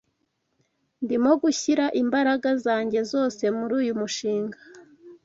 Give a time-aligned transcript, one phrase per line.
[1.03, 4.57] Ndimo gushyira imbaraga zanjye zose muri uyu mushinga.